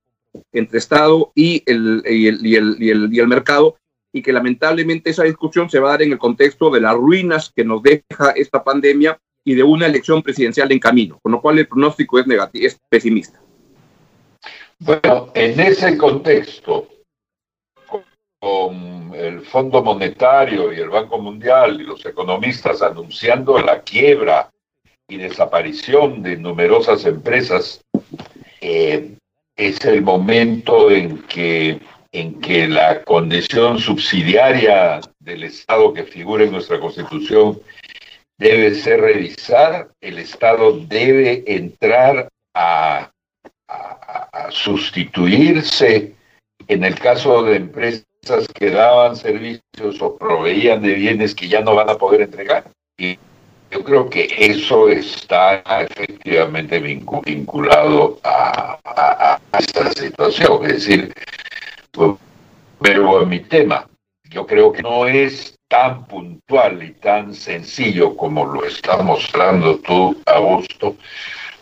entre 0.53 0.79
Estado 0.79 1.31
y 1.35 1.61
el, 1.65 2.01
y 2.05 2.27
el, 2.27 2.45
y 2.45 2.55
el, 2.55 2.75
y 2.79 2.89
el, 2.89 3.13
y 3.13 3.19
el 3.19 3.27
mercado 3.27 3.77
y 4.13 4.21
que 4.21 4.31
lamentablemente 4.31 5.09
esa 5.09 5.23
discusión 5.23 5.69
se 5.69 5.79
va 5.79 5.89
a 5.89 5.91
dar 5.91 6.01
en 6.03 6.13
el 6.13 6.17
contexto 6.17 6.69
de 6.69 6.81
las 6.81 6.95
ruinas 6.95 7.51
que 7.53 7.65
nos 7.65 7.83
deja 7.83 8.31
esta 8.35 8.63
pandemia 8.63 9.19
y 9.43 9.55
de 9.55 9.63
una 9.63 9.85
elección 9.85 10.23
presidencial 10.23 10.71
en 10.71 10.79
camino, 10.79 11.19
con 11.21 11.33
lo 11.33 11.41
cual 11.41 11.59
el 11.59 11.67
pronóstico 11.67 12.19
es 12.19 12.27
negativo, 12.27 12.65
es 12.65 12.79
pesimista. 12.89 13.39
Bueno, 14.79 15.31
en 15.33 15.59
ese 15.59 15.97
contexto, 15.97 16.87
con 18.39 19.13
el 19.15 19.41
Fondo 19.41 19.83
Monetario 19.83 20.71
y 20.71 20.77
el 20.77 20.89
Banco 20.89 21.17
Mundial 21.17 21.81
y 21.81 21.83
los 21.83 22.05
economistas 22.05 22.81
anunciando 22.81 23.57
la 23.59 23.81
quiebra 23.81 24.51
y 25.09 25.17
desaparición 25.17 26.21
de 26.21 26.37
numerosas 26.37 27.05
empresas, 27.05 27.81
eh, 28.61 29.13
es 29.55 29.83
el 29.85 30.01
momento 30.01 30.91
en 30.91 31.23
que, 31.23 31.79
en 32.11 32.39
que 32.41 32.67
la 32.67 33.03
condición 33.03 33.79
subsidiaria 33.79 34.99
del 35.19 35.43
Estado 35.43 35.93
que 35.93 36.03
figura 36.03 36.43
en 36.43 36.51
nuestra 36.51 36.79
Constitución 36.79 37.59
debe 38.37 38.75
ser 38.75 39.01
revisada, 39.01 39.87
el 40.01 40.19
Estado 40.19 40.77
debe 40.87 41.43
entrar 41.47 42.27
a, 42.53 43.09
a, 43.67 44.51
sustituirse 44.51 46.13
en 46.67 46.83
el 46.83 46.95
caso 46.95 47.43
de 47.43 47.55
empresas 47.55 48.03
que 48.53 48.69
daban 48.69 49.15
servicios 49.15 50.01
o 50.01 50.17
proveían 50.17 50.81
de 50.81 50.93
bienes 50.93 51.33
que 51.33 51.47
ya 51.47 51.61
no 51.61 51.75
van 51.75 51.89
a 51.89 51.97
poder 51.97 52.21
entregar. 52.21 52.65
Y 52.97 53.17
yo 53.71 53.83
creo 53.83 54.09
que 54.09 54.27
eso 54.37 54.89
está 54.89 55.63
efectivamente 55.81 56.79
vinculado 56.79 58.19
a, 58.23 59.39
esta 59.59 59.91
situación. 59.91 60.65
Es 60.65 60.85
decir, 60.85 61.13
pues, 61.91 62.11
pero 62.81 63.25
mi 63.25 63.39
tema, 63.41 63.87
yo 64.29 64.45
creo 64.45 64.71
que 64.71 64.81
no 64.81 65.05
es 65.07 65.57
tan 65.67 66.05
puntual 66.05 66.81
y 66.83 66.91
tan 66.93 67.33
sencillo 67.33 68.15
como 68.15 68.45
lo 68.45 68.65
está 68.65 68.97
mostrando 68.97 69.79
tú, 69.79 70.21
Augusto. 70.25 70.95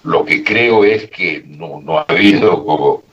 Lo 0.03 0.23
que 0.23 0.43
creo 0.43 0.83
es 0.83 1.09
que 1.09 1.43
no, 1.47 1.81
no 1.81 1.97
ha 1.97 2.05
habido, 2.07 2.63
como 2.63 3.03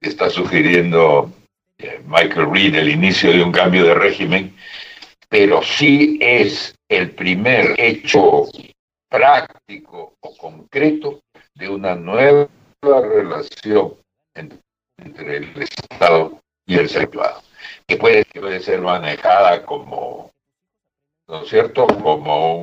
está 0.00 0.28
sugiriendo 0.28 1.30
eh, 1.78 2.00
Michael 2.06 2.50
Reed, 2.50 2.74
el 2.74 2.88
inicio 2.88 3.30
de 3.30 3.42
un 3.42 3.52
cambio 3.52 3.84
de 3.84 3.94
régimen, 3.94 4.52
pero 5.28 5.62
sí 5.62 6.18
es 6.20 6.74
el 6.90 7.12
primer 7.12 7.74
hecho 7.78 8.46
práctico 9.08 10.14
o 10.20 10.36
concreto 10.36 11.22
de 11.54 11.68
una 11.68 11.94
nueva 11.94 12.48
relación 12.82 13.94
entre, 14.34 15.36
el 15.36 15.62
Estado 15.62 16.40
y 16.66 16.76
el 16.76 16.88
privado, 16.88 17.42
que 17.86 17.96
puede, 17.96 18.24
puede 18.24 18.60
ser 18.60 18.80
manejada 18.80 19.64
como, 19.64 20.32
¿no 21.28 21.42
es 21.42 21.48
cierto?, 21.48 21.86
como 21.86 22.56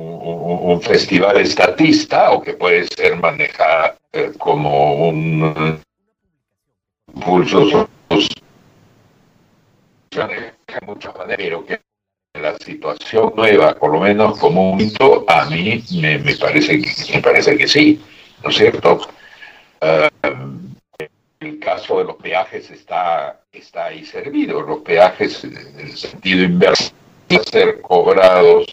un, 0.70 0.82
festival 0.82 1.38
estatista 1.40 2.30
o 2.32 2.42
que 2.42 2.52
puede 2.52 2.86
ser 2.86 3.16
manejada 3.16 3.96
eh, 4.12 4.32
como 4.38 5.08
un 5.08 5.82
impulso 7.14 7.88
de 10.10 10.86
muchas 10.86 11.16
maneras, 11.16 11.36
pero 11.38 11.64
que 11.66 11.87
la 12.38 12.56
situación 12.58 13.32
nueva, 13.36 13.74
por 13.74 13.92
lo 13.92 14.00
menos 14.00 14.38
como 14.38 14.72
un 14.72 14.80
hito, 14.80 15.24
a 15.28 15.44
mí 15.46 15.82
me, 16.00 16.18
parece, 16.36 16.80
que, 16.80 16.90
me 17.14 17.22
parece 17.22 17.56
que 17.56 17.68
sí, 17.68 18.00
¿no 18.42 18.50
es 18.50 18.56
cierto? 18.56 19.00
Eh, 19.80 20.08
el 21.40 21.58
caso 21.60 21.98
de 21.98 22.04
los 22.04 22.16
peajes 22.16 22.70
está, 22.70 23.40
está 23.52 23.86
ahí 23.86 24.04
servido. 24.04 24.60
Los 24.62 24.80
peajes, 24.80 25.44
en 25.44 25.56
el 25.78 25.96
sentido 25.96 26.44
inverso, 26.44 26.92
van 27.28 27.40
a 27.40 27.42
ser 27.44 27.80
cobrados 27.80 28.66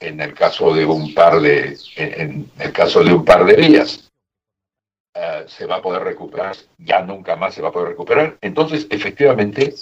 en 0.00 0.20
el 0.20 0.34
caso 0.34 0.74
de 0.74 0.84
un 0.84 1.14
par 1.14 1.40
de, 1.40 1.76
en 1.96 2.50
el 2.58 2.72
caso 2.72 3.02
de 3.02 3.12
un 3.12 3.24
par 3.24 3.44
de 3.44 3.56
días. 3.56 4.10
Eh, 5.14 5.44
se 5.48 5.64
va 5.64 5.76
a 5.76 5.82
poder 5.82 6.02
recuperar, 6.02 6.54
ya 6.78 7.00
nunca 7.00 7.36
más 7.36 7.54
se 7.54 7.62
va 7.62 7.68
a 7.68 7.72
poder 7.72 7.88
recuperar. 7.88 8.36
Entonces, 8.42 8.86
efectivamente, 8.90 9.74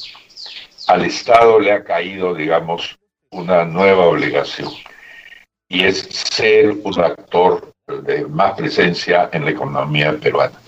al 0.87 1.05
Estado 1.05 1.61
le 1.61 1.73
ha 1.73 1.85
caído, 1.85 2.35
digamos, 2.35 2.99
una 3.31 3.64
nueva 3.64 4.07
obligación 4.07 4.71
y 5.69 5.85
es 5.85 6.09
ser 6.11 6.76
un 6.85 7.00
actor 7.00 7.73
de 7.87 8.26
más 8.26 8.55
presencia 8.55 9.29
en 9.33 9.45
la 9.45 9.50
economía 9.50 10.17
peruana. 10.19 10.59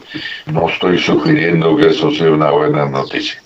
No 0.47 0.69
estoy 0.69 0.99
sugiriendo 0.99 1.77
que 1.77 1.89
eso 1.89 2.11
sea 2.11 2.31
una 2.31 2.51
buena 2.51 2.87
noticia, 2.87 3.43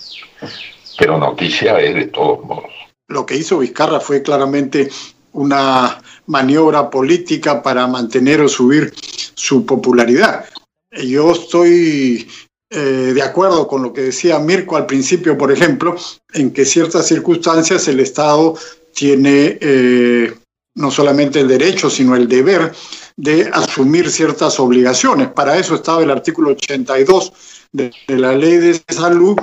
pero 0.97 1.17
noticia 1.17 1.79
es 1.79 1.95
de 1.95 2.05
todos 2.07 2.43
modos. 2.43 2.71
Lo 3.07 3.25
que 3.25 3.35
hizo 3.35 3.59
Vizcarra 3.59 3.99
fue 3.99 4.21
claramente 4.21 4.89
una 5.33 6.01
maniobra 6.25 6.89
política 6.89 7.61
para 7.61 7.87
mantener 7.87 8.41
o 8.41 8.49
subir 8.49 8.93
su 9.35 9.65
popularidad. 9.65 10.45
Yo 10.91 11.31
estoy 11.31 12.27
eh, 12.73 13.11
de 13.13 13.21
acuerdo 13.21 13.67
con 13.67 13.83
lo 13.83 13.91
que 13.91 14.01
decía 14.01 14.39
Mirko 14.39 14.77
al 14.77 14.85
principio, 14.85 15.37
por 15.37 15.51
ejemplo, 15.51 15.97
en 16.33 16.51
que 16.51 16.63
ciertas 16.63 17.05
circunstancias 17.05 17.85
el 17.89 17.99
Estado 17.99 18.55
tiene 18.93 19.57
eh, 19.59 20.33
no 20.75 20.89
solamente 20.89 21.41
el 21.41 21.49
derecho, 21.49 21.89
sino 21.89 22.15
el 22.15 22.29
deber 22.29 22.71
de 23.17 23.49
asumir 23.51 24.09
ciertas 24.09 24.57
obligaciones. 24.57 25.27
Para 25.27 25.57
eso 25.57 25.75
estaba 25.75 26.01
el 26.01 26.11
artículo 26.11 26.51
82 26.51 27.33
de, 27.73 27.91
la 28.07 28.33
ley 28.35 28.55
de 28.55 28.81
salud 28.87 29.35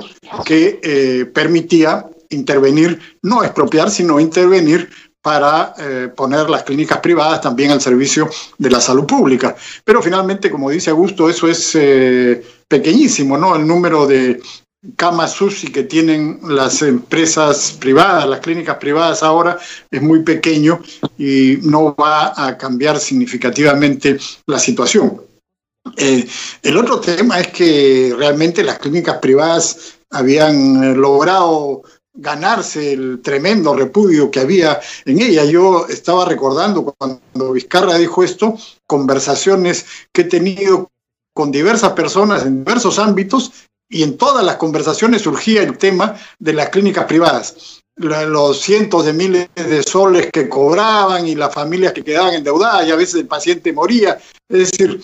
que 0.46 0.80
eh, 0.82 1.26
permitía 1.26 2.06
intervenir, 2.30 2.98
no 3.22 3.44
expropiar, 3.44 3.90
sino 3.90 4.20
intervenir 4.20 4.88
para 5.28 5.74
eh, 5.76 6.08
poner 6.16 6.48
las 6.48 6.62
clínicas 6.62 7.00
privadas 7.00 7.42
también 7.42 7.70
al 7.70 7.82
servicio 7.82 8.30
de 8.56 8.70
la 8.70 8.80
salud 8.80 9.04
pública. 9.04 9.54
Pero 9.84 10.00
finalmente, 10.00 10.50
como 10.50 10.70
dice 10.70 10.88
Augusto, 10.88 11.28
eso 11.28 11.46
es 11.46 11.74
eh, 11.74 12.42
pequeñísimo, 12.66 13.36
¿no? 13.36 13.54
El 13.54 13.66
número 13.66 14.06
de 14.06 14.40
camas 14.96 15.38
UCI 15.38 15.70
que 15.70 15.82
tienen 15.82 16.40
las 16.44 16.80
empresas 16.80 17.76
privadas, 17.78 18.26
las 18.26 18.40
clínicas 18.40 18.78
privadas 18.78 19.22
ahora, 19.22 19.58
es 19.90 20.00
muy 20.00 20.22
pequeño 20.22 20.80
y 21.18 21.58
no 21.60 21.94
va 21.94 22.32
a 22.34 22.56
cambiar 22.56 22.98
significativamente 22.98 24.16
la 24.46 24.58
situación. 24.58 25.20
Eh, 25.98 26.26
el 26.62 26.76
otro 26.78 27.00
tema 27.00 27.38
es 27.38 27.48
que 27.48 28.14
realmente 28.16 28.64
las 28.64 28.78
clínicas 28.78 29.18
privadas 29.18 29.98
habían 30.10 30.98
logrado 30.98 31.82
ganarse 32.18 32.92
el 32.92 33.20
tremendo 33.22 33.74
repudio 33.74 34.30
que 34.30 34.40
había 34.40 34.80
en 35.04 35.20
ella. 35.20 35.44
Yo 35.44 35.86
estaba 35.88 36.24
recordando 36.24 36.84
cuando 36.84 37.52
Vizcarra 37.52 37.96
dijo 37.96 38.22
esto, 38.22 38.58
conversaciones 38.86 39.86
que 40.12 40.22
he 40.22 40.24
tenido 40.24 40.90
con 41.34 41.52
diversas 41.52 41.92
personas 41.92 42.44
en 42.44 42.64
diversos 42.64 42.98
ámbitos 42.98 43.52
y 43.88 44.02
en 44.02 44.18
todas 44.18 44.44
las 44.44 44.56
conversaciones 44.56 45.22
surgía 45.22 45.62
el 45.62 45.78
tema 45.78 46.16
de 46.38 46.52
las 46.52 46.68
clínicas 46.70 47.04
privadas. 47.04 47.80
Los 47.96 48.60
cientos 48.60 49.04
de 49.04 49.12
miles 49.12 49.48
de 49.54 49.82
soles 49.82 50.30
que 50.32 50.48
cobraban 50.48 51.26
y 51.26 51.34
las 51.34 51.54
familias 51.54 51.92
que 51.92 52.04
quedaban 52.04 52.34
endeudadas 52.34 52.86
y 52.86 52.90
a 52.90 52.96
veces 52.96 53.14
el 53.16 53.26
paciente 53.26 53.72
moría. 53.72 54.18
Es 54.48 54.70
decir, 54.70 55.00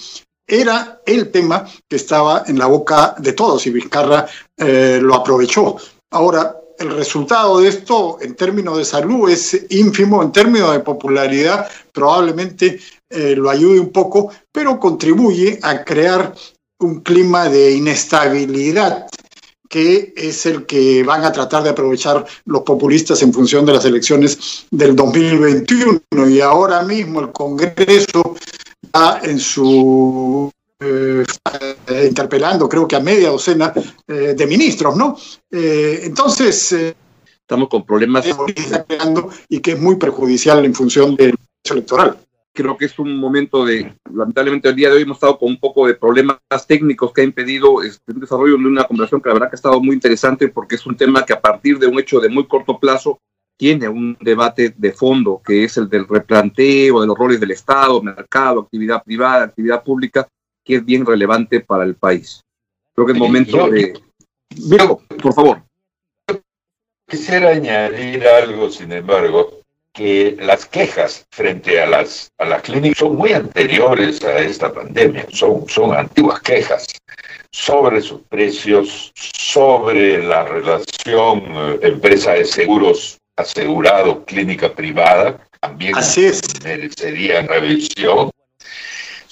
era 0.47 1.01
el 1.07 1.31
tema 1.31 1.67
que 1.89 1.97
estaba 1.97 2.45
en 2.47 2.59
la 2.59 2.67
boca 2.67 3.15
de 3.19 3.33
todos 3.33 3.67
y 3.67 3.71
Vizcarra 3.71 4.27
eh, 4.57 4.99
lo 5.01 5.15
aprovechó. 5.15 5.77
Ahora, 6.11 6.57
el 6.79 6.91
resultado 6.91 7.61
de 7.61 7.69
esto 7.69 8.19
en 8.21 8.35
términos 8.35 8.79
de 8.79 8.85
salud 8.85 9.31
es 9.31 9.67
ínfimo, 9.71 10.23
en 10.23 10.33
términos 10.33 10.73
de 10.73 10.81
popularidad 10.81 11.69
probablemente 11.93 12.81
eh, 13.11 13.35
lo 13.37 13.51
ayude 13.51 13.81
un 13.81 13.91
poco, 13.91 14.31
pero 14.51 14.79
contribuye 14.79 15.59
a 15.63 15.85
crear 15.85 16.35
un 16.81 17.01
clima 17.01 17.49
de 17.49 17.73
inestabilidad 17.73 19.07
que 19.69 20.13
es 20.17 20.47
el 20.47 20.67
que 20.67 21.03
van 21.03 21.25
a 21.25 21.33
tratar 21.33 21.65
de 21.65 21.71
aprovechar 21.71 22.25
los 22.45 22.63
populistas 22.63 23.23
en 23.23 23.33
función 23.33 23.67
de 23.67 23.73
las 23.73 23.85
elecciones 23.85 24.67
del 24.71 24.95
2021. 24.95 26.01
Y 26.29 26.41
ahora 26.41 26.83
mismo 26.83 27.21
el 27.21 27.33
Congreso 27.33 28.37
en 29.23 29.41
su 29.41 30.51
interpelando, 32.03 32.69
creo 32.69 32.87
que 32.87 32.97
a 32.97 33.01
media 33.01 33.31
docena 33.31 33.73
eh, 34.07 34.35
de 34.37 34.47
ministros, 34.47 34.97
¿no? 34.97 35.17
Eh, 35.51 36.01
entonces. 36.05 36.95
Estamos 37.41 37.69
con 37.69 37.85
problemas. 37.85 38.27
Y 39.49 39.61
que 39.61 39.73
es 39.73 39.81
muy 39.81 39.97
perjudicial 39.97 40.65
en 40.65 40.75
función 40.75 41.15
del 41.17 41.37
proceso 41.37 41.75
electoral. 41.75 42.19
Creo 42.53 42.77
que 42.77 42.85
es 42.85 42.99
un 43.01 43.17
momento 43.17 43.65
de, 43.65 43.95
lamentablemente 44.13 44.69
el 44.69 44.77
día 44.77 44.89
de 44.89 44.97
hoy 44.97 45.03
hemos 45.03 45.17
estado 45.17 45.39
con 45.39 45.49
un 45.49 45.59
poco 45.59 45.89
de 45.89 45.95
problemas 45.95 46.39
técnicos 46.69 47.13
que 47.13 47.23
ha 47.23 47.25
impedido 47.25 47.83
este, 47.83 48.13
el 48.13 48.21
desarrollo 48.21 48.57
de 48.57 48.67
una 48.67 48.85
conversación 48.85 49.21
que 49.21 49.29
la 49.29 49.35
verdad 49.35 49.51
que 49.51 49.57
ha 49.57 49.63
estado 49.63 49.81
muy 49.81 49.95
interesante 49.95 50.49
porque 50.49 50.77
es 50.77 50.87
un 50.87 50.97
tema 50.97 51.27
que 51.27 51.33
a 51.33 51.41
partir 51.41 51.81
de 51.81 51.89
un 51.89 51.99
hecho 51.99 52.21
de 52.21 52.29
muy 52.29 52.47
corto 52.47 52.79
plazo 52.79 53.19
tiene 53.57 53.89
un 53.89 54.17
debate 54.21 54.75
de 54.77 54.93
fondo, 54.93 55.41
que 55.45 55.65
es 55.65 55.77
el 55.77 55.89
del 55.89 56.09
replanteo 56.09 57.01
de 57.01 57.07
los 57.07 57.19
roles 57.19 57.41
del 57.41 57.53
Estado, 57.53 58.03
mercado, 58.03 58.61
actividad 58.61 59.03
privada, 59.03 59.45
actividad 59.45 59.83
pública, 59.83 60.27
que 60.65 60.77
es 60.77 60.85
bien 60.85 61.05
relevante 61.05 61.61
para 61.61 61.85
el 61.85 61.95
país. 61.95 62.41
Creo 62.95 63.07
que 63.07 63.13
es 63.13 63.19
momento 63.19 63.69
de... 63.69 64.01
por 65.23 65.35
favor. 65.35 65.63
Quisiera 67.09 67.51
añadir 67.51 68.27
algo, 68.27 68.71
sin 68.71 68.93
embargo, 68.93 69.61
que 69.93 70.37
las 70.41 70.67
quejas 70.67 71.27
frente 71.31 71.81
a 71.81 71.87
las, 71.87 72.33
a 72.39 72.45
las 72.45 72.63
clínicas 72.63 72.99
son 72.99 73.17
muy 73.17 73.33
anteriores 73.33 74.25
a 74.25 74.39
esta 74.39 74.73
pandemia, 74.73 75.27
son, 75.31 75.69
son 75.69 75.95
antiguas 75.95 76.41
quejas 76.41 76.87
sobre 77.53 78.01
sus 78.03 78.21
precios, 78.23 79.13
sobre 79.15 80.21
la 80.27 80.45
relación 80.45 81.45
eh, 81.47 81.79
empresa 81.83 82.33
de 82.33 82.45
seguros 82.45 83.19
asegurado 83.37 84.25
clínica 84.25 84.73
privada, 84.73 85.39
también 85.61 85.97
Así 85.97 86.25
es. 86.25 86.43
merecerían 86.65 87.47
revisión, 87.47 88.31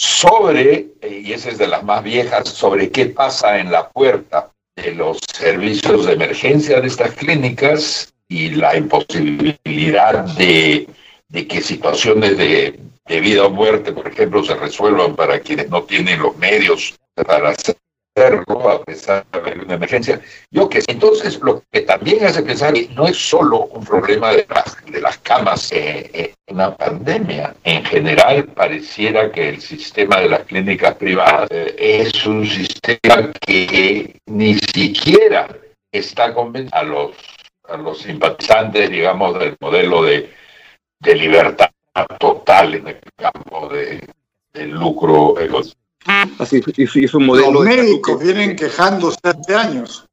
sobre, 0.03 0.88
y 1.09 1.33
esa 1.33 1.51
es 1.51 1.59
de 1.59 1.69
las 1.69 1.85
más 1.85 2.03
viejas, 2.03 2.49
sobre 2.49 2.91
qué 2.91 3.07
pasa 3.07 3.59
en 3.59 3.71
la 3.71 3.88
puerta 3.88 4.51
de 4.75 4.95
los 4.95 5.19
servicios 5.33 6.07
de 6.07 6.15
emergencia 6.15 6.81
de 6.81 6.88
estas 6.88 7.12
clínicas 7.12 8.12
y 8.29 8.51
la 8.51 8.77
imposibilidad 8.77 10.25
de, 10.35 10.88
de 11.29 11.47
que 11.47 11.61
situaciones 11.61 12.37
de, 12.37 12.81
de 13.07 13.21
vida 13.21 13.47
o 13.47 13.51
muerte, 13.51 13.93
por 13.93 14.09
ejemplo, 14.09 14.43
se 14.43 14.57
resuelvan 14.57 15.15
para 15.15 15.38
quienes 15.38 15.71
no 15.71 15.85
tienen 15.85 16.21
los 16.21 16.37
medios 16.37 16.97
para 17.15 17.51
hacer 17.51 17.77
a 18.14 18.83
pesar 18.85 19.25
de 19.31 19.61
una 19.64 19.75
emergencia. 19.75 20.20
Yo 20.51 20.68
que 20.68 20.83
entonces 20.87 21.40
lo 21.40 21.62
que 21.70 21.81
también 21.83 22.25
hace 22.25 22.42
pensar 22.42 22.75
que 22.75 22.88
no 22.94 23.07
es 23.07 23.16
solo 23.16 23.64
un 23.66 23.85
problema 23.85 24.33
de 24.33 24.46
las, 24.48 24.85
de 24.85 25.01
las 25.01 25.18
camas 25.18 25.72
eh, 25.72 26.11
eh, 26.12 26.35
en 26.46 26.57
la 26.59 26.77
pandemia. 26.77 27.55
En 27.64 27.85
general 27.85 28.44
pareciera 28.48 29.33
que 29.33 29.48
el 29.48 29.61
sistema 29.61 30.20
de 30.20 30.29
las 30.29 30.44
clínicas 30.44 30.94
privadas 30.96 31.48
eh, 31.51 31.75
es 31.79 32.27
un 32.27 32.46
sistema 32.46 33.33
que 33.46 34.20
ni 34.27 34.55
siquiera 34.55 35.48
está 35.90 36.35
convenciendo 36.35 36.77
a 36.77 36.83
los, 36.83 37.16
a 37.68 37.77
los 37.79 37.98
simpatizantes, 38.03 38.90
digamos, 38.90 39.38
del 39.38 39.57
modelo 39.61 40.03
de, 40.05 40.31
de 41.01 41.14
libertad 41.14 41.70
total 42.18 42.75
en 42.75 42.88
el 42.88 43.01
campo 43.16 43.68
de, 43.68 44.07
del 44.53 44.70
lucro. 44.70 45.35
Así 46.38 46.62
es 46.77 47.15
un 47.15 47.27
modelo. 47.27 47.53
Los 47.53 47.65
médicos 47.65 48.23
vienen 48.23 48.57
quejándose 48.57 49.19
hace 49.23 49.55
años. 49.55 50.07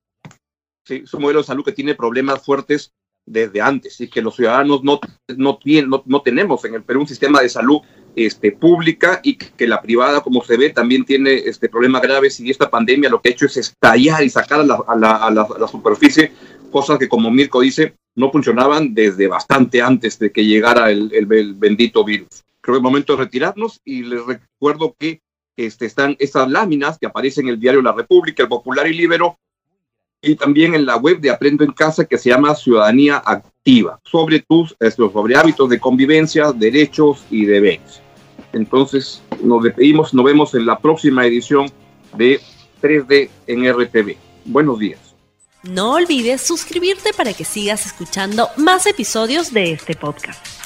Sí, 0.86 1.02
es 1.04 1.14
un 1.14 1.22
modelo 1.22 1.40
de 1.40 1.46
salud 1.46 1.64
que 1.64 1.72
tiene 1.72 1.96
problemas 1.96 2.44
fuertes 2.44 2.92
desde 3.26 3.62
antes 3.62 4.00
y 4.02 4.08
que 4.08 4.22
los 4.22 4.36
ciudadanos 4.36 4.84
no, 4.84 5.00
no, 5.38 5.58
tienen, 5.58 5.92
no, 6.06 6.22
tenemos 6.22 6.66
en 6.66 6.74
el 6.74 6.84
Perú 6.84 7.02
un 7.02 7.08
sistema 7.08 7.42
de 7.42 7.50
salud 7.50 7.82
este, 8.16 8.52
pública 8.52 9.20
y 9.24 9.36
que 9.36 9.68
la 9.68 9.82
privada, 9.82 10.22
como 10.22 10.44
se 10.44 10.58
ve, 10.58 10.72
también 10.72 11.06
tiene 11.06 11.36
este, 11.36 11.70
problemas 11.70 12.02
graves 12.02 12.40
y 12.40 12.50
esta 12.50 12.70
pandemia 12.70 13.10
lo 13.10 13.22
que 13.22 13.30
ha 13.30 13.32
hecho 13.32 13.46
es 13.46 13.58
estallar 13.58 14.24
y 14.24 14.30
sacar 14.30 14.62
a 14.62 14.64
la, 14.64 14.84
a 14.88 14.96
la, 14.96 15.16
a 15.16 15.32
la, 15.32 15.68
superficie 15.68 16.32
cosas 16.72 16.98
que, 16.98 17.08
como 17.08 17.30
Mirko 17.30 17.62
dice, 17.62 17.96
no 18.16 18.32
funcionaban 18.32 18.94
desde 18.94 19.28
bastante 19.28 19.82
antes 19.82 20.18
de 20.18 20.32
que 20.32 20.46
llegara 20.46 20.90
el, 20.90 21.14
el, 21.14 21.32
el 21.32 21.54
bendito 21.54 22.04
virus. 22.04 22.44
Creo 22.62 22.76
que 22.76 22.80
es 22.80 22.84
momento 22.84 23.16
de 23.16 23.24
retirarnos 23.24 23.80
y 23.86 24.04
les 24.04 24.26
recuerdo 24.26 24.96
que 24.98 25.22
este, 25.66 25.86
están 25.86 26.16
estas 26.20 26.50
láminas 26.50 26.98
que 26.98 27.08
aparecen 27.08 27.48
en 27.48 27.56
el 27.56 27.60
diario 27.60 27.82
La 27.82 27.92
República, 27.92 28.44
El 28.44 28.50
Popular 28.50 28.88
y 28.88 28.94
Libero, 28.94 29.38
y 30.22 30.36
también 30.36 30.74
en 30.74 30.86
la 30.86 30.96
web 30.96 31.20
de 31.20 31.30
Aprendo 31.30 31.64
en 31.64 31.72
Casa 31.72 32.06
que 32.06 32.18
se 32.18 32.30
llama 32.30 32.56
Ciudadanía 32.56 33.22
Activa, 33.26 34.00
sobre 34.04 34.40
tus 34.40 34.76
sobre 34.96 35.36
hábitos 35.36 35.70
de 35.70 35.80
convivencia, 35.80 36.52
derechos 36.54 37.26
y 37.30 37.46
deberes. 37.46 38.02
Entonces, 38.54 39.22
nos 39.44 39.64
despedimos, 39.64 40.14
nos 40.14 40.26
vemos 40.26 40.56
en 40.56 40.66
la 40.66 40.80
próxima 40.80 41.26
edición 41.26 41.70
de 42.18 42.40
3D 42.82 43.30
en 43.48 43.72
RTV. 43.72 44.16
Buenos 44.46 44.80
días. 44.80 45.00
No 45.64 45.94
olvides 45.94 46.42
suscribirte 46.42 47.12
para 47.14 47.34
que 47.34 47.44
sigas 47.44 47.86
escuchando 47.86 48.48
más 48.56 48.86
episodios 48.86 49.52
de 49.52 49.74
este 49.74 49.94
podcast. 49.96 50.59